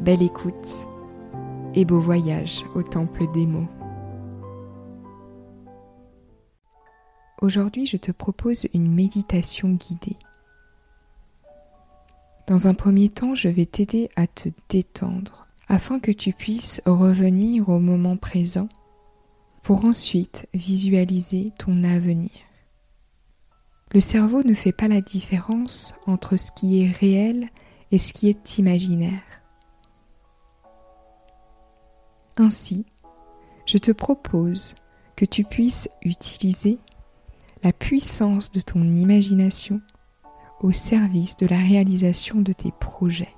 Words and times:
Belle 0.00 0.22
écoute 0.22 0.88
et 1.74 1.84
beau 1.84 2.00
voyage 2.00 2.64
au 2.74 2.82
temple 2.82 3.30
des 3.32 3.46
mots. 3.46 3.68
Aujourd'hui, 7.40 7.86
je 7.86 7.96
te 7.96 8.12
propose 8.12 8.66
une 8.74 8.92
méditation 8.92 9.70
guidée. 9.70 10.16
Dans 12.46 12.66
un 12.66 12.74
premier 12.74 13.08
temps, 13.08 13.34
je 13.34 13.48
vais 13.48 13.66
t'aider 13.66 14.10
à 14.16 14.26
te 14.26 14.48
détendre 14.68 15.46
afin 15.68 16.00
que 16.00 16.10
tu 16.10 16.32
puisses 16.32 16.82
revenir 16.84 17.68
au 17.68 17.78
moment 17.78 18.16
présent 18.16 18.68
pour 19.62 19.84
ensuite 19.84 20.48
visualiser 20.52 21.52
ton 21.58 21.84
avenir. 21.84 22.30
Le 23.92 24.00
cerveau 24.00 24.42
ne 24.42 24.54
fait 24.54 24.72
pas 24.72 24.88
la 24.88 25.00
différence 25.00 25.94
entre 26.06 26.36
ce 26.36 26.50
qui 26.52 26.82
est 26.82 26.90
réel 26.90 27.48
et 27.92 27.98
ce 27.98 28.12
qui 28.12 28.28
est 28.28 28.58
imaginaire. 28.58 29.22
Ainsi, 32.36 32.86
je 33.66 33.78
te 33.78 33.90
propose 33.92 34.74
que 35.16 35.24
tu 35.24 35.44
puisses 35.44 35.88
utiliser 36.02 36.78
la 37.62 37.72
puissance 37.72 38.50
de 38.50 38.60
ton 38.60 38.82
imagination 38.82 39.80
au 40.60 40.72
service 40.72 41.36
de 41.36 41.46
la 41.46 41.58
réalisation 41.58 42.40
de 42.40 42.52
tes 42.52 42.72
projets. 42.72 43.34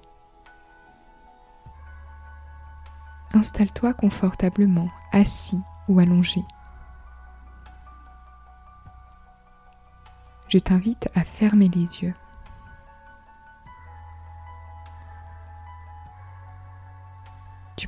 Installe-toi 3.33 3.95
confortablement, 3.95 4.89
assis 5.13 5.61
ou 5.89 5.99
allongé. 5.99 6.43
Je 10.49 10.59
t'invite 10.59 11.09
à 11.15 11.25
fermer 11.25 11.69
les 11.69 12.03
yeux. 12.03 12.15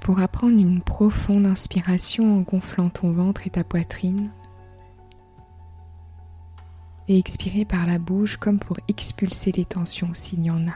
Tu 0.04 0.10
pourras 0.12 0.28
prendre 0.28 0.58
une 0.58 0.82
profonde 0.82 1.46
inspiration 1.46 2.36
en 2.36 2.42
gonflant 2.42 2.90
ton 2.90 3.10
ventre 3.10 3.46
et 3.46 3.50
ta 3.50 3.64
poitrine. 3.64 4.28
Et 7.08 7.18
expirer 7.18 7.64
par 7.64 7.86
la 7.86 7.98
bouche 7.98 8.36
comme 8.36 8.58
pour 8.58 8.76
expulser 8.86 9.50
les 9.52 9.64
tensions 9.64 10.12
s'il 10.12 10.44
y 10.44 10.50
en 10.50 10.68
a. 10.68 10.74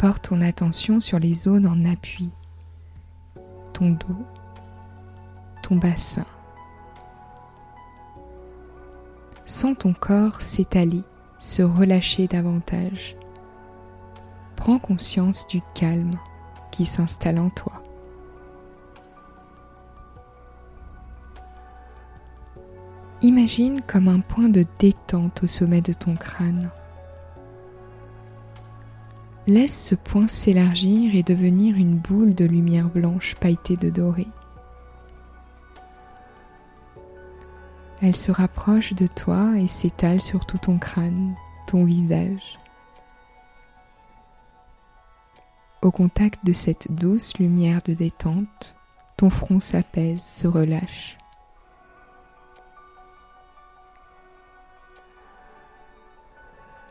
Porte 0.00 0.28
ton 0.28 0.40
attention 0.40 0.98
sur 0.98 1.20
les 1.20 1.34
zones 1.34 1.68
en 1.68 1.84
appui, 1.84 2.32
ton 3.72 3.90
dos, 3.90 4.26
ton 5.62 5.76
bassin, 5.76 6.26
Sens 9.44 9.76
ton 9.78 9.92
corps 9.92 10.40
s'étaler, 10.40 11.02
se 11.42 11.62
relâcher 11.62 12.28
davantage. 12.28 13.16
Prends 14.54 14.78
conscience 14.78 15.44
du 15.48 15.60
calme 15.74 16.16
qui 16.70 16.84
s'installe 16.84 17.40
en 17.40 17.50
toi. 17.50 17.82
Imagine 23.22 23.80
comme 23.82 24.06
un 24.06 24.20
point 24.20 24.48
de 24.48 24.64
détente 24.78 25.42
au 25.42 25.46
sommet 25.48 25.80
de 25.80 25.92
ton 25.92 26.14
crâne. 26.14 26.70
Laisse 29.48 29.86
ce 29.86 29.96
point 29.96 30.28
s'élargir 30.28 31.16
et 31.16 31.24
devenir 31.24 31.76
une 31.76 31.98
boule 31.98 32.36
de 32.36 32.44
lumière 32.44 32.88
blanche 32.88 33.34
pailletée 33.34 33.76
de 33.76 33.90
doré. 33.90 34.28
Elle 38.04 38.16
se 38.16 38.32
rapproche 38.32 38.94
de 38.94 39.06
toi 39.06 39.52
et 39.56 39.68
s'étale 39.68 40.20
sur 40.20 40.44
tout 40.44 40.58
ton 40.58 40.76
crâne, 40.76 41.36
ton 41.68 41.84
visage. 41.84 42.58
Au 45.82 45.92
contact 45.92 46.44
de 46.44 46.52
cette 46.52 46.90
douce 46.90 47.38
lumière 47.38 47.80
de 47.82 47.94
détente, 47.94 48.74
ton 49.16 49.30
front 49.30 49.60
s'apaise, 49.60 50.20
se 50.20 50.48
relâche. 50.48 51.16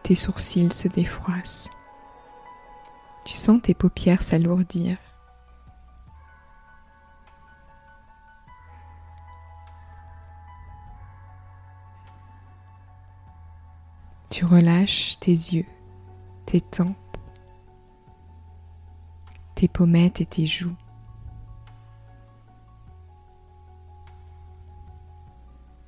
Tes 0.04 0.16
sourcils 0.16 0.72
se 0.72 0.88
défroissent. 0.88 1.68
Tu 3.26 3.34
sens 3.34 3.62
tes 3.62 3.74
paupières 3.74 4.22
s'alourdir. 4.22 4.98
Tu 14.42 14.46
relâches 14.48 15.20
tes 15.20 15.30
yeux, 15.30 15.68
tes 16.48 16.62
tempes, 16.62 16.98
tes 19.54 19.68
pommettes 19.68 20.20
et 20.20 20.26
tes 20.26 20.48
joues. 20.48 20.76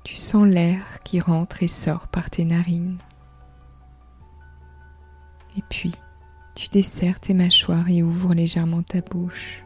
Tu 0.04 0.14
sens 0.14 0.46
l'air 0.46 1.02
qui 1.02 1.18
rentre 1.18 1.64
et 1.64 1.68
sort 1.68 2.06
par 2.06 2.30
tes 2.30 2.44
narines. 2.44 2.98
Et 5.56 5.62
puis, 5.68 5.92
tu 6.54 6.68
desserres 6.68 7.18
tes 7.18 7.34
mâchoires 7.34 7.90
et 7.90 8.04
ouvres 8.04 8.34
légèrement 8.34 8.84
ta 8.84 9.00
bouche. 9.00 9.64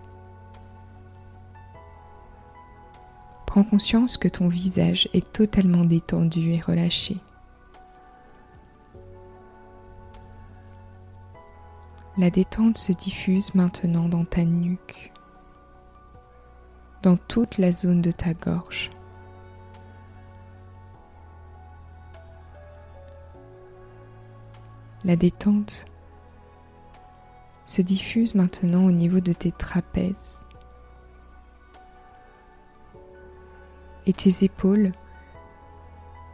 Prends 3.45 3.65
conscience 3.65 4.17
que 4.17 4.29
ton 4.29 4.49
visage 4.49 5.11
est 5.13 5.31
totalement 5.31 5.85
détendu 5.85 6.53
et 6.53 6.61
relâché. 6.63 7.21
La 12.19 12.31
détente 12.31 12.77
se 12.77 12.91
diffuse 12.91 13.55
maintenant 13.55 14.09
dans 14.09 14.25
ta 14.25 14.45
nuque, 14.45 15.13
dans 17.01 17.17
toute 17.17 17.59
la 17.59 17.71
zone 17.71 18.03
de 18.03 18.11
ta 18.11 18.35
gorge. 18.35 18.91
La 25.05 25.15
détente 25.15 25.85
se 27.67 27.83
diffuse 27.83 28.35
maintenant 28.35 28.85
au 28.87 28.91
niveau 28.91 29.21
de 29.21 29.33
tes 29.33 29.53
trapèzes 29.53 30.45
et 34.07 34.13
tes 34.13 34.45
épaules 34.45 34.91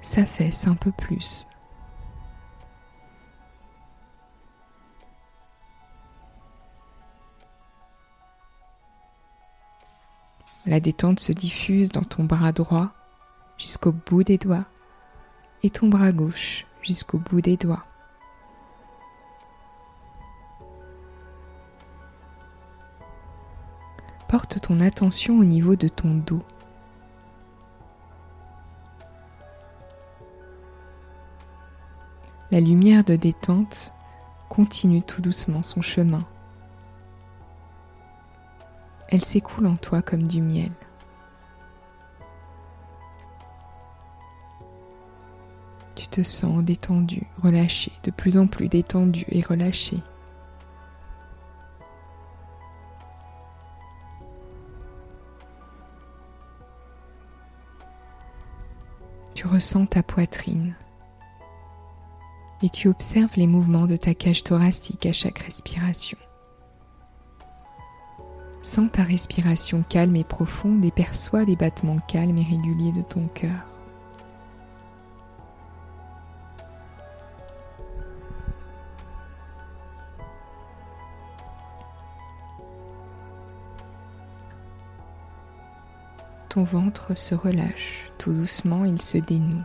s'affaissent 0.01 0.67
un 0.67 0.77
peu 0.77 0.93
plus 0.93 1.47
La 10.67 10.81
détente 10.81 11.21
se 11.21 11.33
diffuse 11.33 11.91
dans 11.91 12.03
ton 12.03 12.25
bras 12.25 12.53
droit 12.53 12.93
jusqu'au 13.59 13.93
bout 13.93 14.25
des 14.25 14.39
doigts 14.39 14.65
et 15.63 15.69
ton 15.69 15.89
bras 15.89 16.11
gauche 16.11 16.67
jusqu'au 16.83 17.19
bout 17.19 17.43
des 17.43 17.59
doigts. 17.59 17.85
Porte 24.27 24.61
ton 24.63 24.81
attention 24.81 25.39
au 25.39 25.45
niveau 25.45 25.77
de 25.77 25.87
ton 25.87 26.15
dos. 26.15 26.43
La 32.51 32.61
lumière 32.61 33.05
de 33.05 33.17
détente 33.17 33.93
continue 34.49 35.03
tout 35.03 35.21
doucement 35.21 35.63
son 35.63 35.83
chemin 35.83 36.25
elle 39.09 39.25
s'écoule 39.25 39.67
en 39.67 39.77
toi 39.77 40.03
comme 40.03 40.25
du 40.25 40.43
miel. 40.43 40.73
Tu 45.95 46.09
te 46.09 46.23
sens 46.23 46.63
détendu, 46.63 47.27
relâché, 47.43 47.93
de 48.03 48.11
plus 48.11 48.37
en 48.37 48.47
plus 48.47 48.69
détendu 48.69 49.25
et 49.29 49.41
relâché. 49.41 49.99
Tu 59.35 59.47
ressens 59.47 59.87
ta 59.87 60.03
poitrine 60.03 60.75
et 62.63 62.71
tu 62.71 62.89
observes 62.89 63.37
les 63.37 63.47
mouvements 63.47 63.87
de 63.87 63.97
ta 63.97 64.15
cage 64.15 64.43
thoracique 64.43 65.05
à 65.07 65.13
chaque 65.13 65.41
respiration. 65.41 66.17
Sens 68.65 68.91
ta 68.91 69.03
respiration 69.03 69.85
calme 69.87 70.17
et 70.17 70.25
profonde 70.25 70.83
et 70.87 70.91
perçois 70.91 71.45
les 71.45 71.55
battements 71.55 71.99
calmes 71.99 72.39
et 72.39 72.45
réguliers 72.45 72.93
de 72.93 73.03
ton 73.03 73.29
cœur. 73.29 73.77
Ton 86.49 86.65
ventre 86.65 87.15
se 87.15 87.35
relâche, 87.35 88.09
tout 88.17 88.33
doucement 88.33 88.87
il 88.87 89.03
se 89.03 89.19
dénoue. 89.19 89.61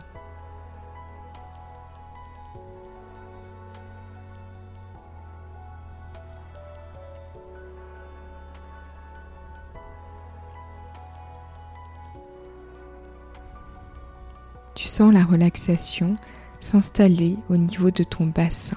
La 15.08 15.24
relaxation 15.24 16.16
s'installer 16.60 17.38
au 17.48 17.56
niveau 17.56 17.90
de 17.90 18.04
ton 18.04 18.26
bassin. 18.26 18.76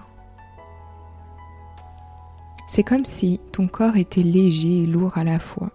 C'est 2.68 2.84
comme 2.84 3.04
si 3.04 3.42
ton 3.52 3.68
corps 3.68 3.98
était 3.98 4.24
léger 4.24 4.84
et 4.84 4.86
lourd 4.86 5.18
à 5.18 5.26
la 5.26 5.40
fois. 5.40 5.72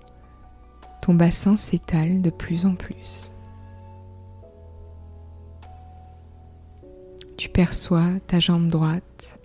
Ton 1.03 1.15
bassin 1.15 1.57
s'étale 1.57 2.23
de 2.23 2.31
plus 2.31 2.65
en 2.65 2.75
plus. 2.75 3.31
Tu 7.37 7.49
perçois 7.51 8.19
ta 8.27 8.41
jambe 8.41 8.69
droite 8.69 9.39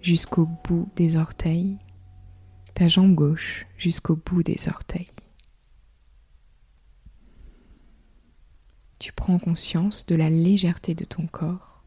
jusqu'au 0.00 0.48
bout 0.64 0.88
des 0.96 1.16
orteils, 1.16 1.78
ta 2.74 2.88
jambe 2.88 3.14
gauche 3.14 3.66
jusqu'au 3.76 4.16
bout 4.16 4.42
des 4.42 4.68
orteils. 4.68 5.10
Tu 9.02 9.10
prends 9.10 9.40
conscience 9.40 10.06
de 10.06 10.14
la 10.14 10.30
légèreté 10.30 10.94
de 10.94 11.04
ton 11.04 11.26
corps 11.26 11.82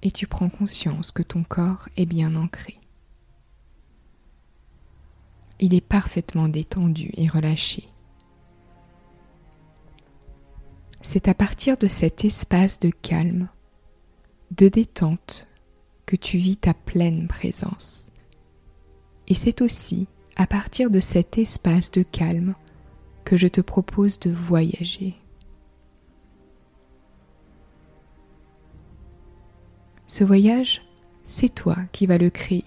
et 0.00 0.10
tu 0.10 0.26
prends 0.26 0.48
conscience 0.48 1.12
que 1.12 1.22
ton 1.22 1.42
corps 1.44 1.90
est 1.98 2.06
bien 2.06 2.34
ancré 2.34 2.80
il 5.62 5.74
est 5.74 5.80
parfaitement 5.80 6.48
détendu 6.48 7.10
et 7.14 7.28
relâché. 7.28 7.88
C'est 11.02 11.28
à 11.28 11.34
partir 11.34 11.76
de 11.76 11.86
cet 11.86 12.24
espace 12.24 12.80
de 12.80 12.90
calme, 12.90 13.48
de 14.50 14.68
détente, 14.68 15.46
que 16.04 16.16
tu 16.16 16.36
vis 16.36 16.56
ta 16.56 16.74
pleine 16.74 17.28
présence. 17.28 18.10
Et 19.28 19.34
c'est 19.34 19.62
aussi 19.62 20.08
à 20.34 20.48
partir 20.48 20.90
de 20.90 21.00
cet 21.00 21.38
espace 21.38 21.92
de 21.92 22.02
calme 22.02 22.56
que 23.24 23.36
je 23.36 23.48
te 23.48 23.60
propose 23.60 24.18
de 24.20 24.30
voyager. 24.30 25.14
Ce 30.06 30.24
voyage, 30.24 30.82
c'est 31.24 31.54
toi 31.54 31.76
qui 31.92 32.06
vas 32.06 32.18
le 32.18 32.30
créer. 32.30 32.64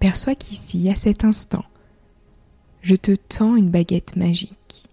Perçois 0.00 0.34
qu'ici, 0.34 0.88
à 0.90 0.96
cet 0.96 1.24
instant, 1.24 1.64
je 2.82 2.96
te 2.96 3.12
tends 3.12 3.56
une 3.56 3.70
baguette 3.70 4.16
magique 4.16 4.88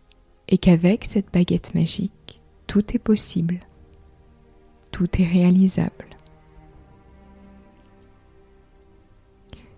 et 0.47 0.57
qu'avec 0.57 1.05
cette 1.05 1.31
baguette 1.33 1.75
magique, 1.75 2.41
tout 2.67 2.95
est 2.95 2.99
possible, 2.99 3.59
tout 4.91 5.09
est 5.21 5.27
réalisable. 5.27 6.05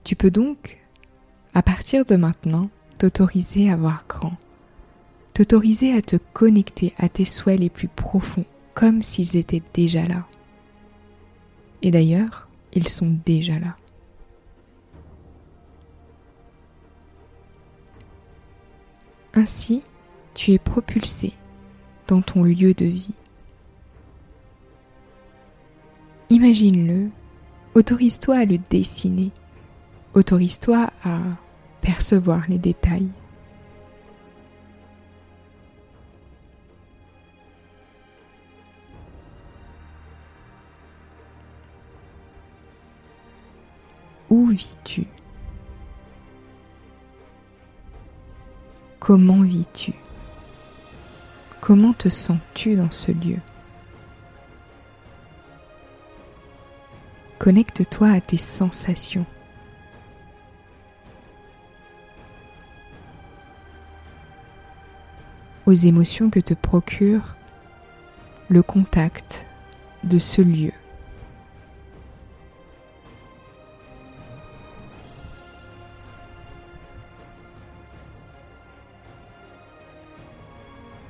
Tu 0.04 0.16
peux 0.16 0.32
donc, 0.32 0.78
à 1.54 1.64
partir 1.64 2.06
de 2.06 2.16
maintenant, 2.16 2.70
t'autoriser 2.98 3.70
à 3.70 3.76
voir 3.76 4.06
grand, 4.08 4.36
t'autoriser 5.34 5.94
à 5.94 6.02
te 6.02 6.16
connecter 6.34 6.94
à 6.98 7.10
tes 7.10 7.26
souhaits 7.26 7.60
les 7.60 7.70
plus 7.70 7.88
profonds, 7.88 8.46
comme 8.74 9.04
s'ils 9.04 9.38
étaient 9.38 9.64
déjà 9.74 10.06
là. 10.06 10.26
Et 11.82 11.92
d'ailleurs, 11.92 12.48
ils 12.74 12.88
sont 12.88 13.16
déjà 13.26 13.60
là. 13.60 13.76
Ainsi, 19.34 19.84
tu 20.34 20.52
es 20.52 20.58
propulsé 20.58 21.34
dans 22.08 22.22
ton 22.22 22.44
lieu 22.44 22.74
de 22.74 22.86
vie. 22.86 23.16
Imagine-le, 26.30 27.10
autorise-toi 27.76 28.38
à 28.38 28.46
le 28.46 28.58
dessiner, 28.58 29.32
autorise-toi 30.14 30.90
à 31.04 31.20
percevoir 31.86 32.46
les 32.50 32.58
détails. 32.58 33.08
Où 44.32 44.48
vis-tu? 44.48 45.06
Comment 49.00 49.44
vis-tu? 49.44 49.94
Comment 51.62 51.94
te 51.94 52.10
sens-tu 52.10 52.76
dans 52.76 52.90
ce 52.90 53.12
lieu? 53.12 53.38
Connecte-toi 57.38 58.10
à 58.10 58.22
tes 58.22 58.38
sensations. 58.38 59.28
Aux 65.66 65.74
émotions 65.74 66.30
que 66.30 66.40
te 66.40 66.54
procure 66.54 67.36
le 68.50 68.62
contact 68.62 69.46
de 70.04 70.18
ce 70.18 70.42
lieu. 70.42 70.72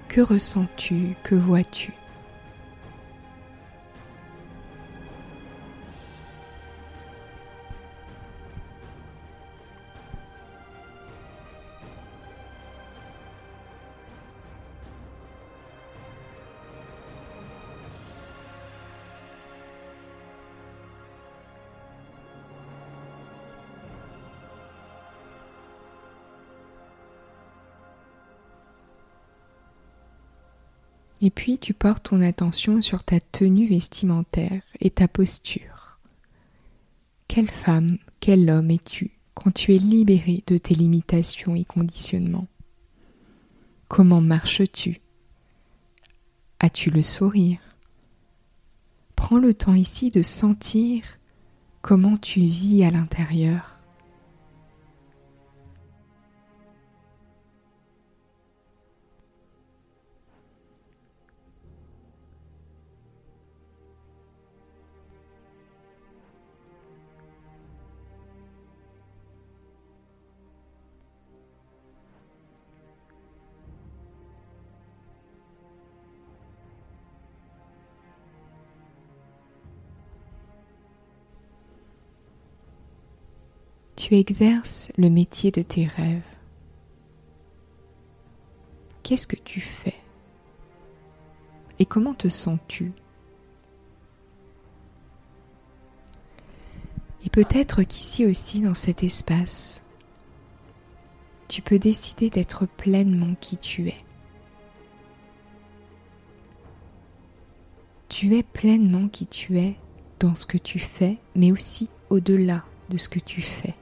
Que 0.07 0.21
ressens-tu? 0.21 1.15
Que 1.23 1.35
vois-tu? 1.35 1.91
Et 31.25 31.31
puis 31.31 31.57
tu 31.57 31.73
portes 31.73 32.11
ton 32.11 32.21
attention 32.21 32.83
sur 32.83 33.03
ta 33.03 33.19
tenue 33.19 33.65
vestimentaire 33.65 34.61
et 34.79 34.91
ta 34.91 35.07
posture. 35.07 35.97
Quelle 37.27 37.49
femme, 37.49 37.97
quel 38.19 38.47
homme 38.47 38.69
es-tu 38.69 39.09
quand 39.33 39.49
tu 39.49 39.73
es 39.73 39.79
libéré 39.79 40.43
de 40.45 40.59
tes 40.59 40.75
limitations 40.75 41.55
et 41.55 41.63
conditionnements? 41.63 42.45
Comment 43.87 44.21
marches-tu? 44.21 45.01
As-tu 46.59 46.91
le 46.91 47.01
sourire? 47.01 47.57
Prends 49.15 49.39
le 49.39 49.55
temps 49.55 49.73
ici 49.73 50.11
de 50.11 50.21
sentir 50.21 51.01
comment 51.81 52.17
tu 52.17 52.41
vis 52.41 52.83
à 52.83 52.91
l'intérieur. 52.91 53.74
Tu 84.05 84.17
exerces 84.17 84.91
le 84.97 85.09
métier 85.09 85.49
de 85.49 85.63
tes 85.63 85.87
rêves, 85.87 86.37
qu'est-ce 89.01 89.25
que 89.25 89.35
tu 89.35 89.61
fais 89.61 89.95
Et 91.79 91.87
comment 91.87 92.13
te 92.13 92.29
sens-tu? 92.29 92.91
Et 97.25 97.31
peut-être 97.31 97.81
qu'ici 97.81 98.27
aussi, 98.27 98.61
dans 98.61 98.75
cet 98.75 99.03
espace, 99.03 99.83
tu 101.47 101.63
peux 101.63 101.79
décider 101.79 102.29
d'être 102.29 102.67
pleinement 102.67 103.33
qui 103.41 103.57
tu 103.57 103.87
es. 103.87 104.05
Tu 108.09 108.35
es 108.37 108.43
pleinement 108.43 109.07
qui 109.07 109.25
tu 109.25 109.57
es 109.57 109.79
dans 110.19 110.35
ce 110.35 110.45
que 110.45 110.59
tu 110.59 110.77
fais, 110.77 111.17
mais 111.33 111.51
aussi 111.51 111.89
au-delà 112.11 112.65
de 112.89 112.99
ce 112.99 113.09
que 113.09 113.19
tu 113.19 113.41
fais. 113.41 113.73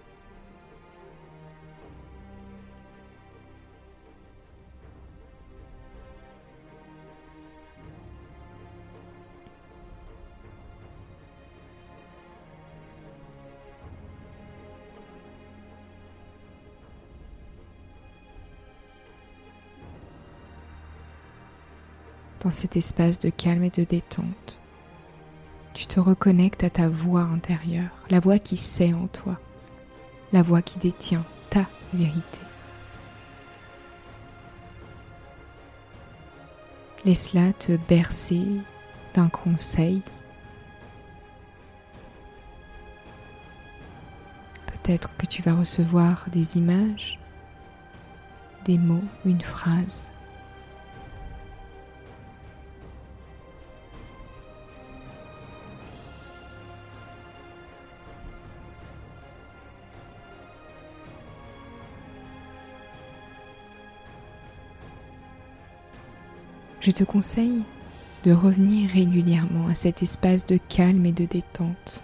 Dans 22.44 22.52
cet 22.52 22.76
espace 22.76 23.20
de 23.20 23.30
calme 23.30 23.64
et 23.64 23.70
de 23.70 23.84
détente. 23.84 24.62
Tu 25.74 25.88
te 25.88 26.00
reconnectes 26.00 26.64
à 26.64 26.70
ta 26.70 26.90
voix 26.90 27.22
intérieure, 27.22 27.90
la 28.10 28.20
voix 28.20 28.38
qui 28.38 28.58
sait 28.58 28.94
en 28.94 29.08
toi, 29.08 29.40
la 30.32 30.42
voix 30.42 30.62
qui 30.62 30.78
détient 30.78 31.26
ta 31.50 31.66
vérité. 31.94 32.42
Laisse-la 37.06 37.54
te 37.54 37.76
bercer 37.76 38.46
d'un 39.14 39.30
conseil. 39.30 40.02
Peut-être 44.68 45.10
que 45.18 45.26
tu 45.26 45.42
vas 45.42 45.56
recevoir 45.56 46.26
des 46.32 46.58
images, 46.58 47.20
des 48.66 48.78
mots, 48.78 49.04
une 49.26 49.42
phrase. 49.42 50.12
Je 66.84 66.92
te 66.92 67.06
conseille 67.06 67.64
de 68.26 68.34
revenir 68.34 68.90
régulièrement 68.90 69.68
à 69.68 69.76
cet 69.76 70.04
espace 70.04 70.46
de 70.46 70.58
calme 70.58 71.06
et 71.06 71.14
de 71.14 71.26
détente. 71.26 72.04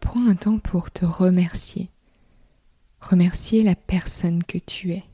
Prends 0.00 0.26
un 0.26 0.34
temps 0.36 0.58
pour 0.58 0.90
te 0.90 1.04
remercier 1.04 1.90
remercier 3.04 3.62
la 3.62 3.74
personne 3.74 4.42
que 4.42 4.58
tu 4.58 4.92
es. 4.92 5.04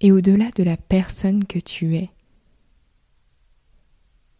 Et 0.00 0.12
au-delà 0.12 0.50
de 0.50 0.62
la 0.62 0.76
personne 0.76 1.44
que 1.44 1.58
tu 1.58 1.96
es, 1.96 2.10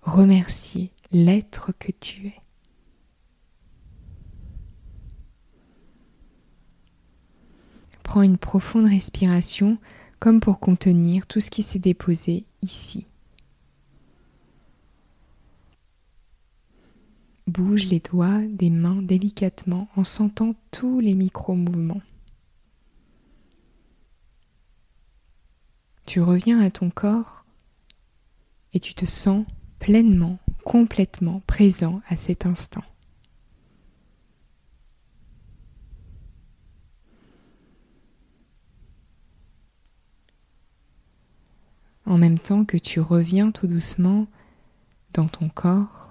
remercier 0.03 0.91
l'être 1.11 1.73
que 1.79 1.93
tu 1.93 2.29
es. 2.29 2.41
Prends 8.03 8.23
une 8.23 8.39
profonde 8.39 8.87
respiration 8.87 9.79
comme 10.19 10.41
pour 10.41 10.61
contenir 10.61 11.27
tout 11.27 11.41
ce 11.41 11.51
qui 11.51 11.63
s'est 11.63 11.79
déposé 11.79 12.45
ici. 12.61 13.07
Bouge 17.51 17.87
les 17.87 17.99
doigts 17.99 18.43
des 18.47 18.71
mains 18.71 19.03
délicatement 19.03 19.89
en 19.97 20.05
sentant 20.05 20.55
tous 20.71 21.01
les 21.01 21.15
micro-mouvements. 21.15 22.01
Tu 26.07 26.21
reviens 26.21 26.61
à 26.61 26.71
ton 26.71 26.91
corps 26.91 27.45
et 28.73 28.79
tu 28.79 28.95
te 28.95 29.05
sens 29.05 29.47
pleinement, 29.81 30.39
complètement 30.65 31.41
présent 31.49 32.01
à 32.07 32.17
cet 32.17 32.47
instant. 32.47 32.85
En 42.07 42.17
même 42.17 42.39
temps 42.39 42.65
que 42.65 42.77
tu 42.77 43.01
reviens 43.01 43.51
tout 43.51 43.67
doucement 43.67 44.29
dans 45.15 45.27
ton 45.27 45.49
corps, 45.49 46.10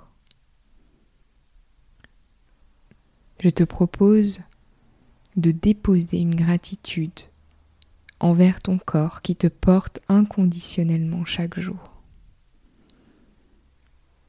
je 3.41 3.49
te 3.49 3.63
propose 3.63 4.41
de 5.35 5.51
déposer 5.51 6.19
une 6.19 6.35
gratitude 6.35 7.19
envers 8.19 8.61
ton 8.61 8.77
corps 8.77 9.21
qui 9.21 9.35
te 9.35 9.47
porte 9.47 10.01
inconditionnellement 10.09 11.23
chaque 11.25 11.59
jour. 11.59 11.93